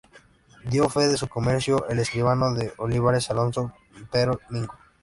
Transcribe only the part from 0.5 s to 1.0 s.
Dio